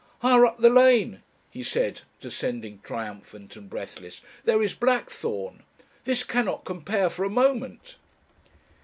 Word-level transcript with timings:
"Higher 0.21 0.47
up 0.47 0.57
the 0.57 0.71
lane," 0.71 1.21
he 1.51 1.61
said, 1.61 2.01
descending 2.21 2.79
triumphant 2.81 3.55
and 3.55 3.69
breathless, 3.69 4.23
"there 4.45 4.63
is 4.63 4.73
blackthorn.... 4.73 5.61
This 6.05 6.23
cannot 6.23 6.65
compare 6.65 7.07
for 7.07 7.23
a 7.23 7.29
moment...." 7.29 7.97